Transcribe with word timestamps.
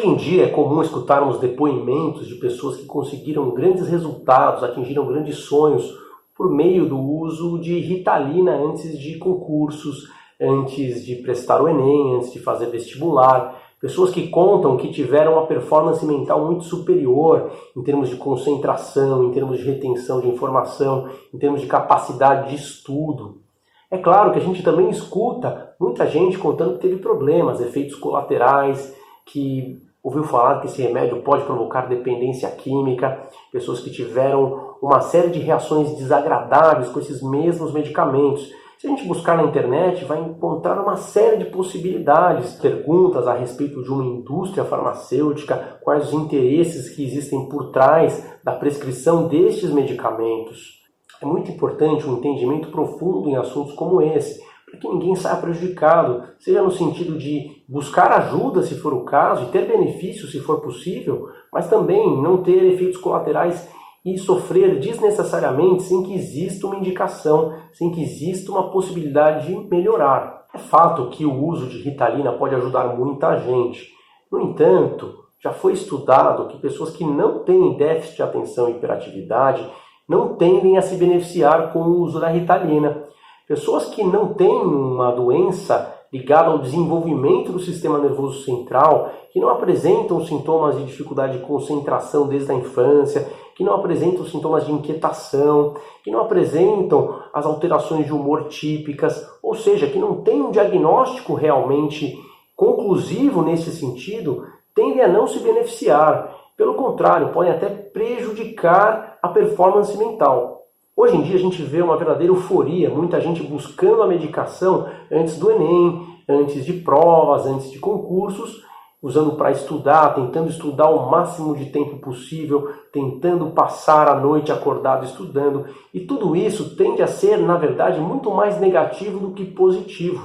Hoje 0.00 0.08
em 0.08 0.16
dia 0.16 0.44
é 0.44 0.48
comum 0.48 0.80
escutarmos 0.80 1.38
depoimentos 1.38 2.26
de 2.26 2.36
pessoas 2.36 2.78
que 2.78 2.86
conseguiram 2.86 3.50
grandes 3.50 3.86
resultados, 3.86 4.64
atingiram 4.64 5.06
grandes 5.06 5.40
sonhos 5.40 5.94
por 6.34 6.50
meio 6.50 6.88
do 6.88 6.98
uso 6.98 7.58
de 7.58 7.78
Ritalina 7.80 8.56
antes 8.56 8.98
de 8.98 9.18
concursos, 9.18 10.08
antes 10.40 11.04
de 11.04 11.16
prestar 11.16 11.60
o 11.60 11.68
Enem, 11.68 12.16
antes 12.16 12.32
de 12.32 12.38
fazer 12.38 12.70
vestibular. 12.70 13.60
Pessoas 13.78 14.10
que 14.10 14.28
contam 14.28 14.78
que 14.78 14.90
tiveram 14.90 15.34
uma 15.34 15.46
performance 15.46 16.02
mental 16.06 16.46
muito 16.46 16.64
superior 16.64 17.50
em 17.76 17.82
termos 17.82 18.08
de 18.08 18.16
concentração, 18.16 19.24
em 19.24 19.32
termos 19.32 19.58
de 19.58 19.66
retenção 19.66 20.22
de 20.22 20.28
informação, 20.28 21.10
em 21.34 21.36
termos 21.36 21.60
de 21.60 21.66
capacidade 21.66 22.48
de 22.48 22.54
estudo. 22.54 23.42
É 23.90 23.98
claro 23.98 24.32
que 24.32 24.38
a 24.38 24.42
gente 24.42 24.62
também 24.62 24.88
escuta 24.88 25.74
muita 25.78 26.06
gente 26.06 26.38
contando 26.38 26.76
que 26.76 26.88
teve 26.88 26.96
problemas, 26.96 27.60
efeitos 27.60 27.96
colaterais, 27.96 28.98
que 29.26 29.89
ouviu 30.02 30.24
falar 30.24 30.60
que 30.60 30.66
esse 30.66 30.80
remédio 30.82 31.22
pode 31.22 31.44
provocar 31.44 31.82
dependência 31.82 32.50
química, 32.50 33.28
pessoas 33.52 33.80
que 33.80 33.90
tiveram 33.90 34.76
uma 34.82 35.00
série 35.00 35.30
de 35.30 35.38
reações 35.38 35.96
desagradáveis 35.96 36.88
com 36.88 37.00
esses 37.00 37.22
mesmos 37.22 37.72
medicamentos. 37.72 38.50
Se 38.78 38.86
a 38.86 38.90
gente 38.90 39.06
buscar 39.06 39.36
na 39.36 39.42
internet, 39.42 40.06
vai 40.06 40.18
encontrar 40.18 40.80
uma 40.80 40.96
série 40.96 41.36
de 41.36 41.50
possibilidades, 41.50 42.54
perguntas 42.54 43.28
a 43.28 43.34
respeito 43.34 43.82
de 43.82 43.90
uma 43.90 44.02
indústria 44.02 44.64
farmacêutica, 44.64 45.78
quais 45.82 46.08
os 46.08 46.14
interesses 46.14 46.88
que 46.94 47.04
existem 47.04 47.46
por 47.46 47.70
trás 47.72 48.26
da 48.42 48.52
prescrição 48.52 49.28
destes 49.28 49.70
medicamentos. 49.70 50.80
É 51.22 51.26
muito 51.26 51.50
importante 51.50 52.08
um 52.08 52.16
entendimento 52.16 52.70
profundo 52.70 53.28
em 53.28 53.36
assuntos 53.36 53.74
como 53.74 54.00
esse, 54.00 54.40
que 54.78 54.88
ninguém 54.88 55.14
saia 55.14 55.36
prejudicado, 55.36 56.24
seja 56.38 56.62
no 56.62 56.70
sentido 56.70 57.18
de 57.18 57.62
buscar 57.68 58.12
ajuda 58.12 58.62
se 58.62 58.74
for 58.76 58.92
o 58.92 59.04
caso 59.04 59.44
e 59.44 59.50
ter 59.50 59.66
benefícios 59.66 60.30
se 60.30 60.40
for 60.40 60.60
possível, 60.60 61.28
mas 61.52 61.68
também 61.68 62.20
não 62.22 62.42
ter 62.42 62.64
efeitos 62.64 62.98
colaterais 62.98 63.68
e 64.04 64.16
sofrer 64.18 64.78
desnecessariamente 64.78 65.82
sem 65.82 66.02
que 66.02 66.14
exista 66.14 66.66
uma 66.66 66.76
indicação, 66.76 67.54
sem 67.72 67.90
que 67.90 68.02
exista 68.02 68.50
uma 68.50 68.70
possibilidade 68.70 69.46
de 69.46 69.56
melhorar. 69.68 70.46
É 70.54 70.58
fato 70.58 71.10
que 71.10 71.24
o 71.24 71.44
uso 71.44 71.66
de 71.66 71.78
Ritalina 71.78 72.32
pode 72.32 72.54
ajudar 72.54 72.96
muita 72.96 73.36
gente. 73.36 73.88
No 74.32 74.40
entanto, 74.40 75.20
já 75.42 75.52
foi 75.52 75.72
estudado 75.72 76.48
que 76.48 76.58
pessoas 76.58 76.90
que 76.90 77.04
não 77.04 77.40
têm 77.40 77.76
déficit 77.76 78.16
de 78.16 78.22
atenção 78.22 78.68
e 78.68 78.72
hiperatividade 78.72 79.66
não 80.08 80.34
tendem 80.34 80.76
a 80.76 80.82
se 80.82 80.96
beneficiar 80.96 81.72
com 81.72 81.80
o 81.80 82.00
uso 82.00 82.18
da 82.18 82.28
Ritalina. 82.28 83.04
Pessoas 83.50 83.86
que 83.86 84.04
não 84.04 84.32
têm 84.32 84.48
uma 84.48 85.10
doença 85.10 85.92
ligada 86.12 86.50
ao 86.50 86.58
desenvolvimento 86.60 87.50
do 87.50 87.58
sistema 87.58 87.98
nervoso 87.98 88.44
central, 88.44 89.10
que 89.32 89.40
não 89.40 89.48
apresentam 89.48 90.24
sintomas 90.24 90.76
de 90.76 90.84
dificuldade 90.84 91.36
de 91.36 91.44
concentração 91.44 92.28
desde 92.28 92.52
a 92.52 92.54
infância, 92.54 93.28
que 93.56 93.64
não 93.64 93.74
apresentam 93.74 94.24
sintomas 94.24 94.66
de 94.66 94.72
inquietação, 94.72 95.74
que 96.04 96.12
não 96.12 96.20
apresentam 96.20 97.18
as 97.34 97.44
alterações 97.44 98.06
de 98.06 98.12
humor 98.12 98.44
típicas, 98.44 99.20
ou 99.42 99.56
seja, 99.56 99.88
que 99.88 99.98
não 99.98 100.22
tem 100.22 100.40
um 100.40 100.52
diagnóstico 100.52 101.34
realmente 101.34 102.16
conclusivo 102.54 103.42
nesse 103.42 103.72
sentido, 103.72 104.46
tendem 104.76 105.02
a 105.02 105.08
não 105.08 105.26
se 105.26 105.40
beneficiar. 105.40 106.36
Pelo 106.56 106.74
contrário, 106.74 107.32
podem 107.32 107.50
até 107.50 107.68
prejudicar 107.68 109.18
a 109.20 109.28
performance 109.28 109.98
mental. 109.98 110.59
Hoje 111.02 111.16
em 111.16 111.22
dia 111.22 111.36
a 111.36 111.38
gente 111.38 111.62
vê 111.62 111.80
uma 111.80 111.96
verdadeira 111.96 112.30
euforia, 112.30 112.90
muita 112.90 113.22
gente 113.22 113.42
buscando 113.42 114.02
a 114.02 114.06
medicação 114.06 114.86
antes 115.10 115.38
do 115.38 115.50
Enem, 115.50 116.06
antes 116.28 116.62
de 116.66 116.74
provas, 116.74 117.46
antes 117.46 117.70
de 117.70 117.78
concursos, 117.78 118.62
usando 119.02 119.32
para 119.32 119.50
estudar, 119.50 120.14
tentando 120.14 120.50
estudar 120.50 120.90
o 120.90 121.10
máximo 121.10 121.56
de 121.56 121.70
tempo 121.70 121.96
possível, 122.00 122.68
tentando 122.92 123.46
passar 123.52 124.08
a 124.08 124.20
noite 124.20 124.52
acordado 124.52 125.06
estudando, 125.06 125.64
e 125.94 126.00
tudo 126.00 126.36
isso 126.36 126.76
tende 126.76 127.00
a 127.00 127.06
ser, 127.06 127.38
na 127.38 127.56
verdade, 127.56 127.98
muito 127.98 128.30
mais 128.30 128.60
negativo 128.60 129.18
do 129.18 129.30
que 129.30 129.46
positivo. 129.46 130.22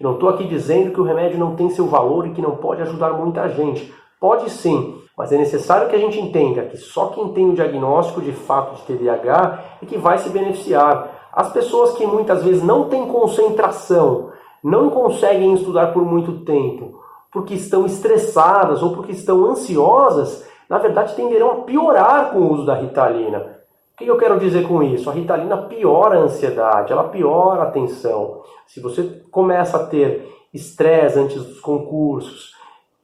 Eu 0.00 0.08
não 0.08 0.14
estou 0.14 0.30
aqui 0.30 0.48
dizendo 0.48 0.90
que 0.90 1.00
o 1.00 1.04
remédio 1.04 1.38
não 1.38 1.54
tem 1.54 1.70
seu 1.70 1.86
valor 1.86 2.26
e 2.26 2.32
que 2.32 2.42
não 2.42 2.56
pode 2.56 2.82
ajudar 2.82 3.12
muita 3.12 3.48
gente. 3.50 3.94
Pode 4.20 4.50
sim, 4.50 4.97
mas 5.18 5.32
é 5.32 5.36
necessário 5.36 5.88
que 5.88 5.96
a 5.96 5.98
gente 5.98 6.20
entenda 6.20 6.62
que 6.62 6.76
só 6.76 7.06
quem 7.08 7.32
tem 7.32 7.50
o 7.50 7.54
diagnóstico 7.54 8.22
de 8.22 8.30
fato 8.30 8.76
de 8.76 8.82
TDAH 8.82 9.64
é 9.82 9.86
que 9.86 9.98
vai 9.98 10.16
se 10.16 10.30
beneficiar. 10.30 11.28
As 11.32 11.52
pessoas 11.52 11.94
que 11.94 12.06
muitas 12.06 12.44
vezes 12.44 12.62
não 12.62 12.88
têm 12.88 13.04
concentração, 13.04 14.30
não 14.62 14.88
conseguem 14.90 15.52
estudar 15.54 15.92
por 15.92 16.04
muito 16.04 16.44
tempo, 16.44 17.00
porque 17.32 17.54
estão 17.54 17.84
estressadas 17.84 18.80
ou 18.80 18.94
porque 18.94 19.10
estão 19.10 19.44
ansiosas, 19.44 20.46
na 20.68 20.78
verdade 20.78 21.16
tenderão 21.16 21.50
a 21.50 21.56
piorar 21.62 22.30
com 22.30 22.38
o 22.38 22.52
uso 22.52 22.64
da 22.64 22.74
Ritalina. 22.74 23.58
O 23.94 23.98
que 23.98 24.06
eu 24.06 24.16
quero 24.16 24.38
dizer 24.38 24.68
com 24.68 24.84
isso? 24.84 25.10
A 25.10 25.12
Ritalina 25.12 25.56
piora 25.56 26.16
a 26.16 26.22
ansiedade, 26.22 26.92
ela 26.92 27.08
piora 27.08 27.64
a 27.64 27.70
tensão. 27.72 28.42
Se 28.68 28.78
você 28.80 29.02
começa 29.32 29.78
a 29.78 29.86
ter 29.86 30.32
estresse 30.54 31.18
antes 31.18 31.42
dos 31.44 31.60
concursos, 31.60 32.56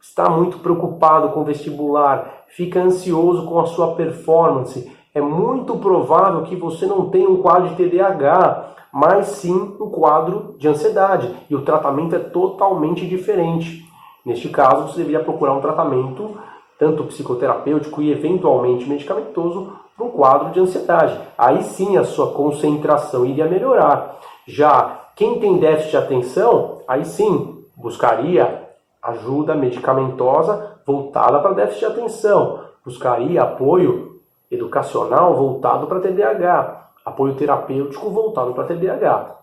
está 0.06 0.28
muito 0.28 0.58
preocupado 0.58 1.30
com 1.30 1.40
o 1.40 1.44
vestibular, 1.44 2.44
fica 2.48 2.80
ansioso 2.80 3.46
com 3.46 3.58
a 3.58 3.66
sua 3.66 3.94
performance, 3.94 4.92
é 5.14 5.20
muito 5.20 5.76
provável 5.76 6.42
que 6.42 6.54
você 6.54 6.86
não 6.86 7.08
tenha 7.08 7.28
um 7.28 7.40
quadro 7.40 7.70
de 7.70 7.76
TDAH, 7.76 8.74
mas 8.92 9.26
sim 9.28 9.74
um 9.80 9.88
quadro 9.88 10.54
de 10.58 10.68
ansiedade. 10.68 11.34
E 11.48 11.54
o 11.54 11.62
tratamento 11.62 12.14
é 12.14 12.18
totalmente 12.18 13.06
diferente. 13.06 13.84
Neste 14.24 14.48
caso, 14.48 14.88
você 14.88 14.98
deveria 14.98 15.24
procurar 15.24 15.54
um 15.54 15.60
tratamento, 15.60 16.36
tanto 16.78 17.04
psicoterapêutico 17.04 18.02
e 18.02 18.12
eventualmente 18.12 18.88
medicamentoso, 18.88 19.72
para 19.96 20.06
um 20.06 20.10
quadro 20.10 20.50
de 20.50 20.60
ansiedade. 20.60 21.18
Aí 21.38 21.62
sim 21.62 21.96
a 21.96 22.04
sua 22.04 22.32
concentração 22.32 23.24
iria 23.24 23.46
melhorar. 23.46 24.16
Já 24.46 25.00
quem 25.16 25.40
tem 25.40 25.58
déficit 25.58 25.92
de 25.92 25.96
atenção, 25.96 26.82
aí 26.86 27.04
sim 27.04 27.64
buscaria 27.76 28.63
ajuda 29.04 29.54
medicamentosa 29.54 30.78
voltada 30.86 31.38
para 31.40 31.52
déficit 31.52 31.80
de 31.80 31.86
atenção, 31.86 32.60
buscaria 32.84 33.42
apoio 33.42 34.20
educacional 34.50 35.36
voltado 35.36 35.86
para 35.86 36.00
TDAH, 36.00 36.90
apoio 37.04 37.34
terapêutico 37.34 38.10
voltado 38.10 38.52
para 38.54 38.64
TDAH. 38.64 39.36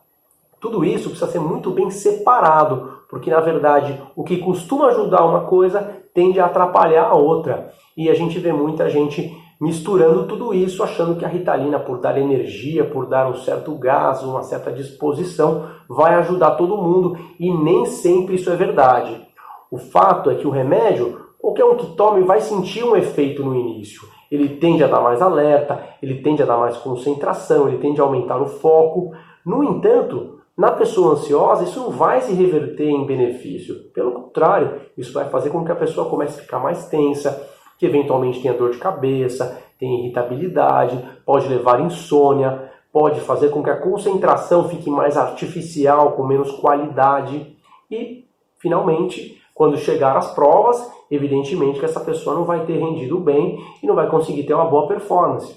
Tudo 0.59 0.85
isso 0.85 1.09
precisa 1.09 1.31
ser 1.31 1.39
muito 1.39 1.71
bem 1.71 1.89
separado, 1.89 2.99
porque 3.09 3.29
na 3.29 3.39
verdade 3.39 3.99
o 4.15 4.23
que 4.23 4.37
costuma 4.37 4.87
ajudar 4.87 5.25
uma 5.25 5.41
coisa 5.41 6.01
tende 6.13 6.39
a 6.39 6.45
atrapalhar 6.45 7.05
a 7.05 7.15
outra. 7.15 7.71
E 7.97 8.09
a 8.09 8.13
gente 8.13 8.39
vê 8.39 8.53
muita 8.53 8.89
gente 8.89 9.35
misturando 9.59 10.25
tudo 10.25 10.53
isso, 10.53 10.83
achando 10.83 11.15
que 11.15 11.23
a 11.23 11.27
ritalina, 11.27 11.79
por 11.79 11.99
dar 11.99 12.17
energia, 12.17 12.83
por 12.83 13.05
dar 13.05 13.29
um 13.29 13.35
certo 13.35 13.75
gás, 13.75 14.23
uma 14.23 14.41
certa 14.41 14.71
disposição, 14.71 15.67
vai 15.87 16.15
ajudar 16.15 16.51
todo 16.51 16.77
mundo. 16.77 17.17
E 17.39 17.51
nem 17.51 17.85
sempre 17.85 18.35
isso 18.35 18.49
é 18.49 18.55
verdade. 18.55 19.30
O 19.71 19.77
fato 19.77 20.29
é 20.29 20.35
que 20.35 20.45
o 20.45 20.51
remédio, 20.51 21.27
qualquer 21.39 21.63
um 21.63 21.77
que 21.77 21.95
tome 21.95 22.23
vai 22.23 22.41
sentir 22.41 22.83
um 22.83 22.93
efeito 22.93 23.41
no 23.41 23.55
início. 23.55 24.01
Ele 24.29 24.57
tende 24.57 24.83
a 24.83 24.87
dar 24.87 24.99
mais 24.99 25.21
alerta, 25.21 25.81
ele 26.03 26.21
tende 26.21 26.43
a 26.43 26.45
dar 26.45 26.57
mais 26.57 26.75
concentração, 26.75 27.69
ele 27.69 27.77
tende 27.77 28.01
a 28.01 28.03
aumentar 28.03 28.41
o 28.41 28.47
foco. 28.47 29.13
No 29.45 29.63
entanto, 29.63 30.41
na 30.57 30.73
pessoa 30.73 31.13
ansiosa, 31.13 31.63
isso 31.63 31.79
não 31.79 31.89
vai 31.89 32.19
se 32.19 32.33
reverter 32.33 32.89
em 32.89 33.05
benefício. 33.05 33.75
Pelo 33.93 34.11
contrário, 34.11 34.81
isso 34.97 35.13
vai 35.13 35.29
fazer 35.29 35.49
com 35.49 35.63
que 35.63 35.71
a 35.71 35.75
pessoa 35.75 36.09
comece 36.09 36.41
a 36.41 36.43
ficar 36.43 36.59
mais 36.59 36.87
tensa, 36.87 37.49
que 37.79 37.85
eventualmente 37.85 38.41
tenha 38.41 38.53
dor 38.53 38.71
de 38.71 38.77
cabeça, 38.77 39.57
tenha 39.79 40.01
irritabilidade, 40.01 41.01
pode 41.25 41.47
levar 41.47 41.79
insônia, 41.79 42.69
pode 42.91 43.21
fazer 43.21 43.49
com 43.49 43.63
que 43.63 43.69
a 43.69 43.79
concentração 43.79 44.67
fique 44.67 44.89
mais 44.89 45.15
artificial, 45.15 46.11
com 46.11 46.27
menos 46.27 46.51
qualidade 46.51 47.55
e, 47.89 48.27
finalmente, 48.59 49.40
quando 49.61 49.77
chegar 49.77 50.17
às 50.17 50.33
provas, 50.33 50.91
evidentemente 51.11 51.77
que 51.77 51.85
essa 51.85 51.99
pessoa 51.99 52.35
não 52.35 52.45
vai 52.45 52.65
ter 52.65 52.79
rendido 52.79 53.19
bem 53.19 53.63
e 53.83 53.85
não 53.85 53.93
vai 53.93 54.09
conseguir 54.09 54.41
ter 54.41 54.55
uma 54.55 54.65
boa 54.65 54.87
performance. 54.87 55.55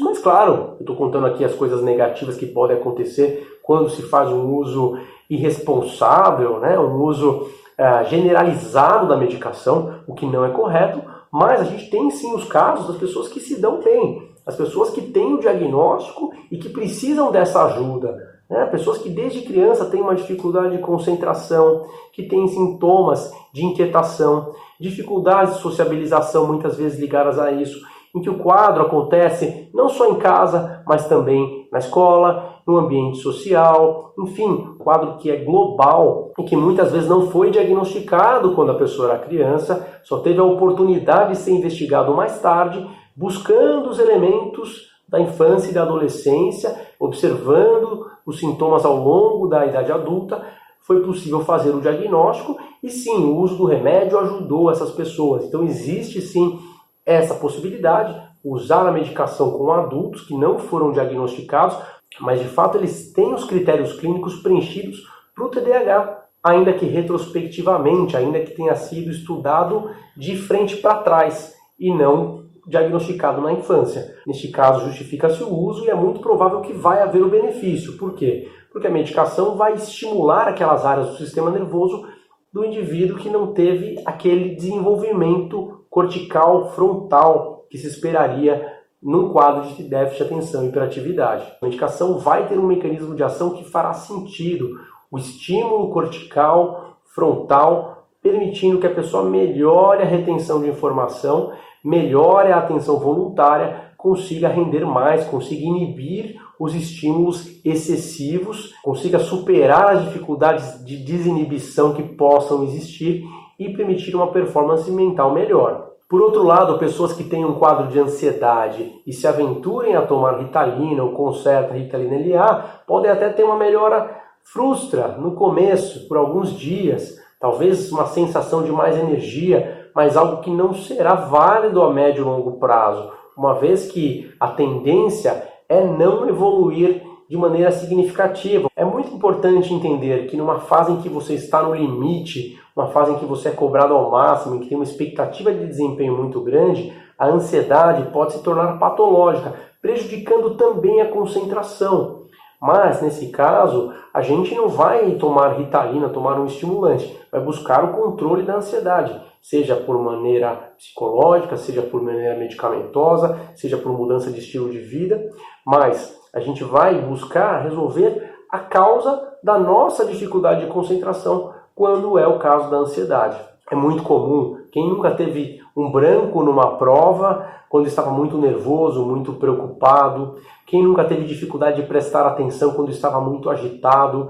Mas 0.00 0.18
claro, 0.18 0.74
eu 0.74 0.80
estou 0.80 0.94
contando 0.94 1.28
aqui 1.28 1.42
as 1.42 1.54
coisas 1.54 1.82
negativas 1.82 2.36
que 2.36 2.44
podem 2.44 2.76
acontecer 2.76 3.58
quando 3.62 3.88
se 3.88 4.02
faz 4.02 4.28
um 4.28 4.54
uso 4.54 4.98
irresponsável, 5.30 6.60
né, 6.60 6.78
um 6.78 7.00
uso 7.00 7.48
uh, 7.78 8.04
generalizado 8.10 9.08
da 9.08 9.16
medicação, 9.16 10.00
o 10.06 10.12
que 10.12 10.26
não 10.26 10.44
é 10.44 10.50
correto, 10.50 11.00
mas 11.32 11.62
a 11.62 11.64
gente 11.64 11.88
tem 11.88 12.10
sim 12.10 12.34
os 12.34 12.44
casos 12.44 12.86
das 12.86 12.98
pessoas 12.98 13.28
que 13.28 13.40
se 13.40 13.58
dão 13.58 13.80
bem, 13.80 14.30
as 14.44 14.56
pessoas 14.56 14.90
que 14.90 15.00
têm 15.00 15.32
o 15.32 15.40
diagnóstico 15.40 16.34
e 16.50 16.58
que 16.58 16.68
precisam 16.68 17.32
dessa 17.32 17.64
ajuda. 17.64 18.31
Né? 18.52 18.66
Pessoas 18.66 18.98
que 18.98 19.08
desde 19.08 19.40
criança 19.40 19.86
têm 19.86 20.02
uma 20.02 20.14
dificuldade 20.14 20.76
de 20.76 20.82
concentração, 20.82 21.86
que 22.12 22.24
têm 22.24 22.46
sintomas 22.46 23.32
de 23.50 23.64
inquietação, 23.64 24.52
dificuldades 24.78 25.54
de 25.54 25.62
sociabilização 25.62 26.46
muitas 26.46 26.76
vezes 26.76 27.00
ligadas 27.00 27.38
a 27.38 27.50
isso, 27.50 27.80
em 28.14 28.20
que 28.20 28.28
o 28.28 28.38
quadro 28.38 28.82
acontece 28.82 29.70
não 29.72 29.88
só 29.88 30.10
em 30.10 30.16
casa, 30.16 30.82
mas 30.86 31.08
também 31.08 31.66
na 31.72 31.78
escola, 31.78 32.60
no 32.66 32.76
ambiente 32.76 33.16
social, 33.20 34.12
enfim, 34.18 34.44
um 34.44 34.76
quadro 34.76 35.16
que 35.16 35.30
é 35.30 35.36
global 35.36 36.30
e 36.38 36.42
que 36.42 36.54
muitas 36.54 36.92
vezes 36.92 37.08
não 37.08 37.30
foi 37.30 37.50
diagnosticado 37.50 38.54
quando 38.54 38.72
a 38.72 38.78
pessoa 38.78 39.08
era 39.08 39.18
criança, 39.18 40.00
só 40.04 40.18
teve 40.18 40.38
a 40.38 40.44
oportunidade 40.44 41.30
de 41.30 41.38
ser 41.38 41.52
investigado 41.52 42.14
mais 42.14 42.38
tarde, 42.38 42.86
buscando 43.16 43.88
os 43.88 43.98
elementos 43.98 44.92
da 45.08 45.20
infância 45.20 45.70
e 45.70 45.74
da 45.74 45.82
adolescência, 45.82 46.74
observando 46.98 47.91
os 48.26 48.38
sintomas 48.38 48.84
ao 48.84 48.96
longo 48.96 49.48
da 49.48 49.66
idade 49.66 49.92
adulta, 49.92 50.44
foi 50.80 51.02
possível 51.02 51.40
fazer 51.40 51.74
o 51.74 51.80
diagnóstico 51.80 52.58
e 52.82 52.90
sim, 52.90 53.24
o 53.24 53.36
uso 53.36 53.56
do 53.56 53.64
remédio 53.64 54.18
ajudou 54.18 54.70
essas 54.70 54.90
pessoas. 54.90 55.44
Então 55.44 55.64
existe 55.64 56.20
sim 56.20 56.58
essa 57.06 57.34
possibilidade, 57.34 58.20
usar 58.44 58.86
a 58.86 58.92
medicação 58.92 59.52
com 59.52 59.72
adultos 59.72 60.22
que 60.22 60.36
não 60.36 60.58
foram 60.58 60.92
diagnosticados, 60.92 61.76
mas 62.20 62.40
de 62.40 62.48
fato 62.48 62.78
eles 62.78 63.12
têm 63.12 63.32
os 63.32 63.44
critérios 63.44 63.94
clínicos 63.94 64.42
preenchidos 64.42 64.98
para 65.34 65.44
o 65.44 65.48
TDAH, 65.48 66.24
ainda 66.42 66.72
que 66.72 66.86
retrospectivamente, 66.86 68.16
ainda 68.16 68.40
que 68.40 68.50
tenha 68.50 68.74
sido 68.74 69.10
estudado 69.10 69.90
de 70.16 70.36
frente 70.36 70.76
para 70.76 70.96
trás 70.96 71.54
e 71.78 71.92
não 71.92 72.41
diagnosticado 72.66 73.40
na 73.40 73.52
infância. 73.52 74.16
Neste 74.26 74.48
caso, 74.48 74.86
justifica-se 74.86 75.42
o 75.42 75.52
uso 75.52 75.84
e 75.84 75.90
é 75.90 75.94
muito 75.94 76.20
provável 76.20 76.60
que 76.60 76.72
vai 76.72 77.02
haver 77.02 77.22
o 77.22 77.30
benefício. 77.30 77.96
Por 77.96 78.14
quê? 78.14 78.48
Porque 78.70 78.86
a 78.86 78.90
medicação 78.90 79.56
vai 79.56 79.74
estimular 79.74 80.48
aquelas 80.48 80.84
áreas 80.84 81.10
do 81.10 81.16
sistema 81.16 81.50
nervoso 81.50 82.06
do 82.52 82.64
indivíduo 82.64 83.18
que 83.18 83.30
não 83.30 83.52
teve 83.52 84.00
aquele 84.04 84.54
desenvolvimento 84.54 85.84
cortical 85.88 86.70
frontal 86.72 87.66
que 87.68 87.78
se 87.78 87.86
esperaria 87.86 88.80
num 89.02 89.30
quadro 89.30 89.74
de 89.74 89.82
déficit 89.82 90.28
de 90.28 90.34
atenção 90.34 90.64
e 90.64 90.68
hiperatividade. 90.68 91.50
A 91.60 91.64
medicação 91.64 92.18
vai 92.18 92.46
ter 92.46 92.58
um 92.58 92.66
mecanismo 92.66 93.14
de 93.14 93.24
ação 93.24 93.50
que 93.50 93.64
fará 93.64 93.92
sentido, 93.92 94.78
o 95.10 95.18
estímulo 95.18 95.90
cortical 95.90 96.98
frontal, 97.06 98.06
permitindo 98.22 98.78
que 98.78 98.86
a 98.86 98.94
pessoa 98.94 99.28
melhore 99.28 100.02
a 100.02 100.06
retenção 100.06 100.62
de 100.62 100.68
informação, 100.68 101.52
melhore 101.84 102.52
a 102.52 102.58
atenção 102.58 102.98
voluntária, 102.98 103.92
consiga 103.96 104.48
render 104.48 104.84
mais, 104.84 105.24
consiga 105.24 105.64
inibir 105.64 106.36
os 106.58 106.74
estímulos 106.74 107.60
excessivos, 107.64 108.72
consiga 108.82 109.18
superar 109.18 109.96
as 109.96 110.04
dificuldades 110.04 110.84
de 110.84 110.96
desinibição 110.96 111.92
que 111.92 112.02
possam 112.02 112.62
existir 112.64 113.24
e 113.58 113.72
permitir 113.72 114.14
uma 114.14 114.32
performance 114.32 114.90
mental 114.90 115.32
melhor. 115.32 115.92
Por 116.08 116.20
outro 116.20 116.42
lado, 116.42 116.78
pessoas 116.78 117.14
que 117.14 117.24
têm 117.24 117.42
um 117.42 117.54
quadro 117.54 117.88
de 117.88 117.98
ansiedade 117.98 118.92
e 119.06 119.12
se 119.14 119.26
aventurem 119.26 119.96
a 119.96 120.02
tomar 120.02 120.38
Ritalina 120.40 121.02
ou 121.02 121.12
conserta 121.12 121.72
Ritalina 121.72 122.16
LA, 122.16 122.82
podem 122.86 123.10
até 123.10 123.30
ter 123.30 123.44
uma 123.44 123.56
melhora 123.56 124.20
frustra 124.44 125.08
no 125.16 125.32
começo, 125.32 126.06
por 126.08 126.18
alguns 126.18 126.52
dias, 126.52 127.16
talvez 127.40 127.90
uma 127.90 128.04
sensação 128.06 128.62
de 128.62 128.70
mais 128.70 128.98
energia, 128.98 129.71
mas 129.94 130.16
algo 130.16 130.42
que 130.42 130.50
não 130.50 130.74
será 130.74 131.14
válido 131.14 131.82
a 131.82 131.92
médio 131.92 132.22
e 132.22 132.24
longo 132.24 132.52
prazo, 132.52 133.10
uma 133.36 133.54
vez 133.54 133.90
que 133.90 134.32
a 134.38 134.48
tendência 134.48 135.48
é 135.68 135.84
não 135.84 136.28
evoluir 136.28 137.02
de 137.28 137.36
maneira 137.36 137.70
significativa. 137.72 138.68
É 138.76 138.84
muito 138.84 139.14
importante 139.14 139.72
entender 139.72 140.26
que 140.26 140.36
numa 140.36 140.60
fase 140.60 140.92
em 140.92 141.00
que 141.00 141.08
você 141.08 141.34
está 141.34 141.62
no 141.62 141.74
limite, 141.74 142.60
uma 142.76 142.88
fase 142.88 143.12
em 143.12 143.18
que 143.18 143.24
você 143.24 143.48
é 143.48 143.52
cobrado 143.52 143.94
ao 143.94 144.10
máximo, 144.10 144.56
em 144.56 144.60
que 144.60 144.68
tem 144.68 144.76
uma 144.76 144.84
expectativa 144.84 145.52
de 145.52 145.66
desempenho 145.66 146.16
muito 146.16 146.40
grande, 146.42 146.92
a 147.18 147.26
ansiedade 147.28 148.10
pode 148.10 148.34
se 148.34 148.42
tornar 148.42 148.78
patológica, 148.78 149.54
prejudicando 149.80 150.56
também 150.56 151.00
a 151.00 151.08
concentração. 151.08 152.22
Mas 152.60 153.00
nesse 153.00 153.28
caso, 153.30 153.92
a 154.12 154.20
gente 154.20 154.54
não 154.54 154.68
vai 154.68 155.12
tomar 155.12 155.54
ritalina, 155.54 156.08
tomar 156.10 156.38
um 156.38 156.46
estimulante, 156.46 157.18
vai 157.30 157.40
buscar 157.40 157.82
o 157.84 157.92
controle 157.92 158.42
da 158.42 158.56
ansiedade, 158.56 159.18
seja 159.42 159.74
por 159.74 159.98
maneira 159.98 160.72
psicológica, 160.78 161.56
seja 161.56 161.82
por 161.82 162.00
maneira 162.00 162.38
medicamentosa, 162.38 163.38
seja 163.56 163.76
por 163.76 163.92
mudança 163.92 164.30
de 164.30 164.38
estilo 164.38 164.70
de 164.70 164.78
vida, 164.78 165.28
mas 165.66 166.16
a 166.32 166.38
gente 166.40 166.62
vai 166.62 167.00
buscar 167.00 167.62
resolver 167.62 168.32
a 168.48 168.60
causa 168.60 169.32
da 169.42 169.58
nossa 169.58 170.04
dificuldade 170.04 170.64
de 170.64 170.72
concentração 170.72 171.52
quando 171.74 172.16
é 172.18 172.26
o 172.26 172.38
caso 172.38 172.70
da 172.70 172.76
ansiedade. 172.76 173.38
É 173.70 173.74
muito 173.74 174.02
comum, 174.02 174.58
quem 174.70 174.88
nunca 174.88 175.10
teve 175.10 175.60
um 175.76 175.90
branco 175.90 176.42
numa 176.42 176.76
prova 176.76 177.46
quando 177.68 177.86
estava 177.86 178.10
muito 178.10 178.36
nervoso, 178.36 179.04
muito 179.04 179.32
preocupado, 179.32 180.36
quem 180.66 180.82
nunca 180.82 181.04
teve 181.04 181.24
dificuldade 181.24 181.80
de 181.80 181.88
prestar 181.88 182.26
atenção 182.26 182.74
quando 182.74 182.90
estava 182.90 183.20
muito 183.20 183.48
agitado, 183.48 184.28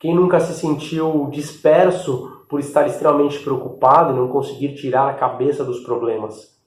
quem 0.00 0.14
nunca 0.14 0.40
se 0.40 0.52
sentiu 0.54 1.28
disperso 1.30 2.29
por 2.50 2.58
estar 2.58 2.84
extremamente 2.86 3.38
preocupado 3.38 4.12
e 4.12 4.16
não 4.16 4.26
conseguir 4.26 4.74
tirar 4.74 5.08
a 5.08 5.14
cabeça 5.14 5.64
dos 5.64 5.80
problemas. 5.80 6.58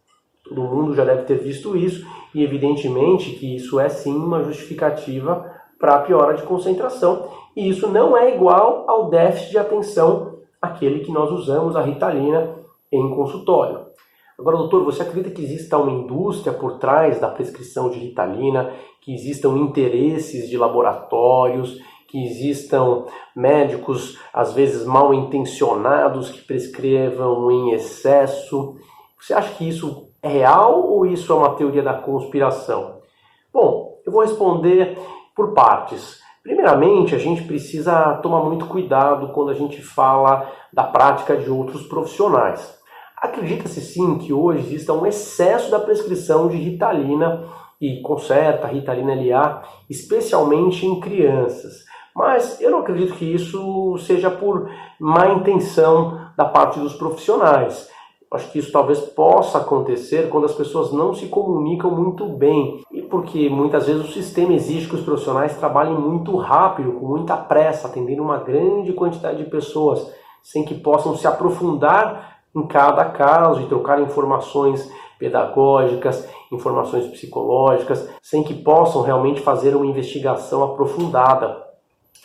Todo 0.45 0.61
mundo 0.61 0.95
já 0.95 1.03
deve 1.03 1.23
ter 1.23 1.37
visto 1.37 1.75
isso 1.75 2.07
e 2.33 2.41
evidentemente 2.41 3.31
que 3.31 3.53
isso 3.55 3.79
é 3.79 3.89
sim 3.89 4.15
uma 4.15 4.41
justificativa 4.43 5.51
para 5.77 5.95
a 5.95 5.99
piora 5.99 6.35
de 6.35 6.43
concentração 6.43 7.27
e 7.55 7.67
isso 7.67 7.87
não 7.89 8.15
é 8.15 8.33
igual 8.33 8.85
ao 8.87 9.09
déficit 9.09 9.51
de 9.51 9.57
atenção, 9.57 10.39
aquele 10.61 11.01
que 11.01 11.11
nós 11.11 11.29
usamos 11.29 11.75
a 11.75 11.81
Ritalina 11.81 12.55
em 12.91 13.09
consultório. 13.13 13.83
Agora, 14.39 14.57
doutor, 14.57 14.83
você 14.83 15.03
acredita 15.03 15.29
que 15.29 15.43
exista 15.43 15.77
uma 15.77 15.91
indústria 15.91 16.53
por 16.53 16.79
trás 16.79 17.19
da 17.19 17.27
prescrição 17.27 17.89
de 17.89 17.99
Ritalina, 17.99 18.71
que 19.01 19.13
existam 19.13 19.57
interesses 19.57 20.49
de 20.49 20.57
laboratórios, 20.57 21.77
que 22.13 22.23
existam 22.23 23.05
médicos, 23.35 24.19
às 24.31 24.53
vezes 24.53 24.85
mal 24.85 25.11
intencionados, 25.15 26.29
que 26.29 26.41
prescrevam 26.41 27.49
em 27.49 27.71
excesso? 27.71 28.75
Você 29.19 29.33
acha 29.33 29.55
que 29.55 29.67
isso 29.67 30.09
é 30.21 30.27
real 30.27 30.87
ou 30.87 31.07
isso 31.07 31.33
é 31.33 31.35
uma 31.35 31.55
teoria 31.55 31.81
da 31.81 31.95
conspiração? 31.95 32.99
Bom, 33.51 33.97
eu 34.05 34.11
vou 34.11 34.21
responder 34.21 34.95
por 35.35 35.55
partes. 35.55 36.21
Primeiramente, 36.43 37.15
a 37.15 37.17
gente 37.17 37.41
precisa 37.45 38.13
tomar 38.21 38.43
muito 38.43 38.67
cuidado 38.67 39.29
quando 39.29 39.49
a 39.49 39.55
gente 39.55 39.81
fala 39.81 40.47
da 40.71 40.83
prática 40.83 41.35
de 41.35 41.49
outros 41.49 41.81
profissionais. 41.87 42.77
Acredita-se 43.17 43.81
sim 43.81 44.19
que 44.19 44.31
hoje 44.31 44.59
exista 44.59 44.93
um 44.93 45.07
excesso 45.07 45.71
da 45.71 45.79
prescrição 45.79 46.47
de 46.47 46.57
Ritalina 46.57 47.49
e 47.81 48.01
conserta 48.01 48.67
Ritalina 48.67 49.15
LA, 49.15 49.63
especialmente 49.89 50.85
em 50.85 50.99
crianças. 50.99 51.91
Mas 52.15 52.61
eu 52.61 52.71
não 52.71 52.79
acredito 52.79 53.15
que 53.15 53.25
isso 53.25 53.97
seja 53.99 54.29
por 54.29 54.69
má 54.99 55.29
intenção 55.29 56.19
da 56.37 56.45
parte 56.45 56.79
dos 56.79 56.93
profissionais. 56.93 57.89
Acho 58.31 58.51
que 58.51 58.57
isso 58.57 58.71
talvez 58.71 58.99
possa 58.99 59.59
acontecer 59.59 60.27
quando 60.29 60.45
as 60.45 60.55
pessoas 60.55 60.91
não 60.91 61.13
se 61.13 61.27
comunicam 61.27 61.91
muito 61.91 62.27
bem 62.27 62.81
e 62.91 62.99
porque 63.03 63.47
muitas 63.47 63.85
vezes 63.85 64.03
o 64.03 64.11
sistema 64.11 64.53
exige 64.53 64.89
que 64.89 64.95
os 64.95 65.03
profissionais 65.03 65.55
trabalhem 65.57 65.93
muito 65.93 66.35
rápido, 66.35 66.93
com 66.93 67.05
muita 67.05 67.37
pressa, 67.37 67.87
atendendo 67.87 68.23
uma 68.23 68.37
grande 68.37 68.91
quantidade 68.93 69.37
de 69.37 69.49
pessoas, 69.49 70.11
sem 70.41 70.65
que 70.65 70.73
possam 70.73 71.15
se 71.15 71.27
aprofundar 71.27 72.39
em 72.55 72.65
cada 72.65 73.05
caso 73.05 73.61
e 73.61 73.67
trocar 73.67 74.01
informações 74.01 74.91
pedagógicas, 75.19 76.27
informações 76.51 77.05
psicológicas, 77.07 78.09
sem 78.21 78.43
que 78.43 78.55
possam 78.55 79.03
realmente 79.03 79.41
fazer 79.41 79.75
uma 79.75 79.85
investigação 79.85 80.63
aprofundada. 80.63 81.63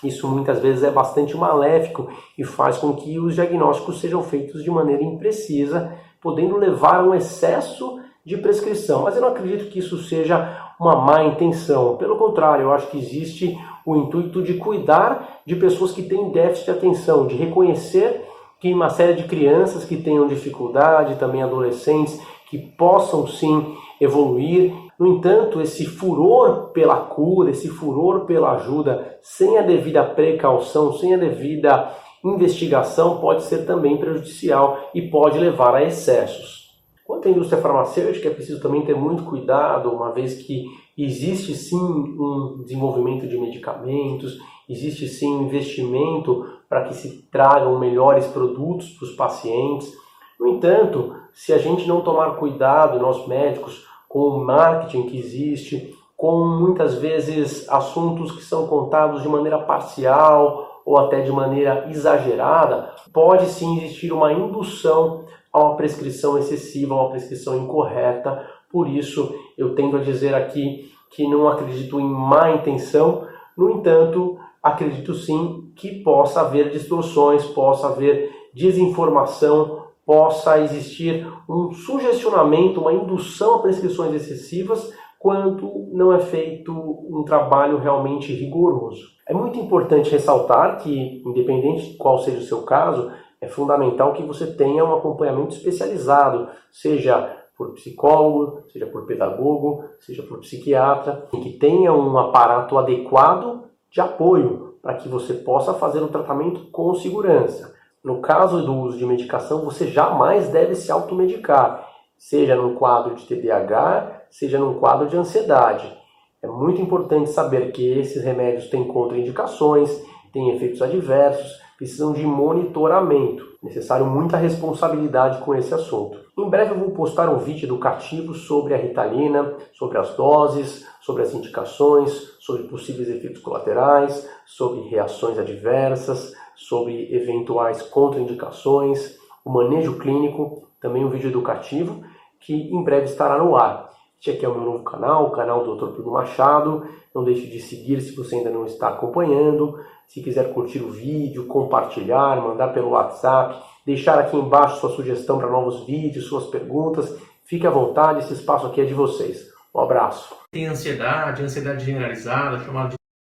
Isso 0.02 0.28
muitas 0.28 0.60
vezes 0.60 0.84
é 0.84 0.90
bastante 0.90 1.36
maléfico 1.36 2.08
e 2.36 2.44
faz 2.44 2.78
com 2.78 2.92
que 2.94 3.18
os 3.18 3.34
diagnósticos 3.34 4.00
sejam 4.00 4.22
feitos 4.22 4.62
de 4.62 4.70
maneira 4.70 5.02
imprecisa, 5.02 5.92
podendo 6.20 6.56
levar 6.56 7.00
a 7.00 7.04
um 7.04 7.14
excesso 7.14 8.00
de 8.24 8.36
prescrição. 8.36 9.02
Mas 9.02 9.16
eu 9.16 9.22
não 9.22 9.28
acredito 9.28 9.70
que 9.70 9.78
isso 9.78 9.98
seja 9.98 10.72
uma 10.78 10.96
má 10.96 11.24
intenção. 11.24 11.96
Pelo 11.96 12.16
contrário, 12.16 12.64
eu 12.64 12.72
acho 12.72 12.88
que 12.88 12.98
existe 12.98 13.58
o 13.84 13.96
intuito 13.96 14.42
de 14.42 14.54
cuidar 14.54 15.40
de 15.44 15.56
pessoas 15.56 15.92
que 15.92 16.02
têm 16.02 16.30
déficit 16.30 16.66
de 16.66 16.70
atenção, 16.70 17.26
de 17.26 17.34
reconhecer 17.34 18.24
que 18.60 18.72
uma 18.72 18.90
série 18.90 19.14
de 19.14 19.24
crianças 19.24 19.84
que 19.84 19.96
tenham 19.96 20.26
dificuldade, 20.26 21.16
também 21.16 21.42
adolescentes, 21.42 22.20
que 22.50 22.58
possam 22.58 23.26
sim 23.26 23.76
evoluir 24.00 24.72
no 24.98 25.06
entanto, 25.14 25.60
esse 25.60 25.86
furor 25.86 26.70
pela 26.72 26.96
cura, 26.96 27.50
esse 27.50 27.68
furor 27.68 28.26
pela 28.26 28.54
ajuda, 28.54 29.18
sem 29.22 29.56
a 29.56 29.62
devida 29.62 30.02
precaução, 30.02 30.92
sem 30.92 31.14
a 31.14 31.16
devida 31.16 31.94
investigação, 32.24 33.20
pode 33.20 33.44
ser 33.44 33.64
também 33.64 33.96
prejudicial 33.96 34.90
e 34.92 35.02
pode 35.02 35.38
levar 35.38 35.76
a 35.76 35.84
excessos. 35.84 36.58
Quanto 37.04 37.28
à 37.28 37.30
indústria 37.30 37.62
farmacêutica, 37.62 38.28
é 38.28 38.34
preciso 38.34 38.60
também 38.60 38.84
ter 38.84 38.96
muito 38.96 39.22
cuidado, 39.22 39.88
uma 39.88 40.12
vez 40.12 40.42
que 40.42 40.64
existe 40.96 41.54
sim 41.54 41.78
um 41.78 42.62
desenvolvimento 42.64 43.26
de 43.28 43.38
medicamentos, 43.38 44.36
existe 44.68 45.06
sim 45.06 45.32
um 45.32 45.42
investimento 45.44 46.44
para 46.68 46.84
que 46.84 46.94
se 46.94 47.22
tragam 47.30 47.78
melhores 47.78 48.26
produtos 48.26 48.90
para 48.90 49.06
os 49.06 49.14
pacientes. 49.14 49.92
No 50.38 50.48
entanto, 50.48 51.14
se 51.32 51.52
a 51.52 51.58
gente 51.58 51.86
não 51.86 52.02
tomar 52.02 52.36
cuidado, 52.36 52.98
nós 52.98 53.26
médicos, 53.28 53.86
com 54.08 54.20
o 54.20 54.44
marketing 54.44 55.02
que 55.08 55.18
existe, 55.18 55.94
com 56.16 56.44
muitas 56.44 56.94
vezes 56.94 57.68
assuntos 57.68 58.32
que 58.32 58.42
são 58.42 58.66
contados 58.66 59.22
de 59.22 59.28
maneira 59.28 59.58
parcial 59.58 60.82
ou 60.84 60.98
até 60.98 61.20
de 61.20 61.30
maneira 61.30 61.86
exagerada, 61.90 62.94
pode 63.12 63.46
sim 63.46 63.78
existir 63.78 64.12
uma 64.12 64.32
indução 64.32 65.24
a 65.52 65.60
uma 65.60 65.76
prescrição 65.76 66.38
excessiva, 66.38 66.94
a 66.94 67.02
uma 67.02 67.10
prescrição 67.10 67.56
incorreta. 67.56 68.44
Por 68.70 68.88
isso, 68.88 69.34
eu 69.56 69.74
tendo 69.74 69.96
a 69.96 70.00
dizer 70.00 70.34
aqui 70.34 70.90
que 71.10 71.26
não 71.28 71.48
acredito 71.48 72.00
em 72.00 72.04
má 72.04 72.50
intenção, 72.50 73.26
no 73.56 73.70
entanto, 73.70 74.38
acredito 74.62 75.14
sim 75.14 75.70
que 75.76 76.02
possa 76.02 76.40
haver 76.40 76.70
distorções, 76.70 77.44
possa 77.44 77.88
haver 77.88 78.30
desinformação, 78.54 79.87
possa 80.08 80.58
existir 80.58 81.30
um 81.46 81.70
sugestionamento, 81.70 82.80
uma 82.80 82.94
indução 82.94 83.56
a 83.56 83.58
prescrições 83.58 84.14
excessivas 84.14 84.90
quando 85.18 85.86
não 85.92 86.14
é 86.14 86.18
feito 86.18 86.72
um 86.72 87.22
trabalho 87.26 87.76
realmente 87.76 88.32
rigoroso. 88.32 89.02
É 89.28 89.34
muito 89.34 89.58
importante 89.58 90.10
ressaltar 90.10 90.78
que, 90.78 91.22
independente 91.26 91.90
de 91.90 91.96
qual 91.98 92.20
seja 92.20 92.38
o 92.38 92.42
seu 92.42 92.62
caso, 92.62 93.12
é 93.38 93.46
fundamental 93.46 94.14
que 94.14 94.22
você 94.22 94.46
tenha 94.46 94.82
um 94.82 94.94
acompanhamento 94.94 95.54
especializado, 95.54 96.48
seja 96.72 97.36
por 97.54 97.74
psicólogo, 97.74 98.62
seja 98.72 98.86
por 98.86 99.04
pedagogo, 99.04 99.84
seja 100.00 100.22
por 100.22 100.38
psiquiatra, 100.38 101.28
e 101.34 101.36
que 101.36 101.58
tenha 101.58 101.92
um 101.92 102.16
aparato 102.16 102.78
adequado 102.78 103.64
de 103.90 104.00
apoio 104.00 104.76
para 104.80 104.94
que 104.94 105.06
você 105.06 105.34
possa 105.34 105.74
fazer 105.74 106.00
o 106.00 106.08
tratamento 106.08 106.70
com 106.70 106.94
segurança. 106.94 107.76
No 108.04 108.20
caso 108.20 108.64
do 108.64 108.74
uso 108.74 108.96
de 108.96 109.04
medicação, 109.04 109.64
você 109.64 109.88
jamais 109.88 110.48
deve 110.48 110.74
se 110.74 110.90
automedicar, 110.90 111.88
seja 112.16 112.54
no 112.54 112.74
quadro 112.74 113.14
de 113.14 113.26
TDAH, 113.26 114.22
seja 114.30 114.58
no 114.58 114.74
quadro 114.76 115.08
de 115.08 115.16
ansiedade. 115.16 115.92
É 116.40 116.46
muito 116.46 116.80
importante 116.80 117.30
saber 117.30 117.72
que 117.72 117.98
esses 117.98 118.22
remédios 118.22 118.70
têm 118.70 118.86
contraindicações, 118.86 119.90
têm 120.32 120.54
efeitos 120.54 120.80
adversos, 120.80 121.60
precisam 121.76 122.12
de 122.12 122.24
monitoramento. 122.24 123.44
Necessário 123.62 124.06
muita 124.06 124.36
responsabilidade 124.36 125.40
com 125.40 125.54
esse 125.54 125.74
assunto. 125.74 126.18
Em 126.38 126.48
breve 126.48 126.72
eu 126.72 126.78
vou 126.78 126.90
postar 126.90 127.28
um 127.28 127.38
vídeo 127.38 127.66
educativo 127.66 128.34
sobre 128.34 128.74
a 128.74 128.76
Ritalina, 128.76 129.54
sobre 129.72 129.98
as 129.98 130.14
doses, 130.14 130.86
sobre 131.00 131.22
as 131.22 131.34
indicações, 131.34 132.36
sobre 132.38 132.64
possíveis 132.64 133.08
efeitos 133.08 133.42
colaterais, 133.42 134.28
sobre 134.46 134.88
reações 134.88 135.38
adversas, 135.38 136.32
sobre 136.58 137.14
eventuais 137.14 137.80
contraindicações, 137.82 139.16
o 139.44 139.50
manejo 139.50 139.96
clínico, 139.98 140.68
também 140.80 141.04
um 141.04 141.08
vídeo 141.08 141.30
educativo 141.30 142.02
que 142.40 142.52
em 142.52 142.82
breve 142.82 143.04
estará 143.04 143.38
no 143.38 143.56
ar. 143.56 143.88
Este 144.18 144.32
aqui 144.32 144.44
é 144.44 144.48
o 144.48 144.54
meu 144.54 144.64
novo 144.64 144.84
canal, 144.84 145.26
o 145.26 145.30
canal 145.30 145.64
do 145.64 145.76
Dr. 145.76 145.96
Pedro 145.96 146.12
Machado. 146.12 146.88
Não 147.14 147.22
deixe 147.22 147.46
de 147.46 147.60
seguir 147.60 148.00
se 148.00 148.14
você 148.16 148.36
ainda 148.36 148.50
não 148.50 148.66
está 148.66 148.88
acompanhando. 148.88 149.78
Se 150.08 150.20
quiser 150.20 150.52
curtir 150.52 150.80
o 150.80 150.90
vídeo, 150.90 151.46
compartilhar, 151.46 152.42
mandar 152.42 152.68
pelo 152.68 152.90
WhatsApp, 152.90 153.62
deixar 153.86 154.18
aqui 154.18 154.36
embaixo 154.36 154.80
sua 154.80 154.90
sugestão 154.90 155.38
para 155.38 155.50
novos 155.50 155.86
vídeos, 155.86 156.26
suas 156.26 156.46
perguntas, 156.46 157.16
fique 157.44 157.66
à 157.66 157.70
vontade, 157.70 158.20
esse 158.20 158.32
espaço 158.32 158.66
aqui 158.66 158.80
é 158.80 158.84
de 158.84 158.94
vocês. 158.94 159.46
Um 159.72 159.80
abraço. 159.80 160.34
Tem 160.50 160.66
ansiedade, 160.66 161.42
ansiedade 161.42 161.84
generalizada, 161.84 162.58
chamada 162.58 162.88
de 162.88 162.97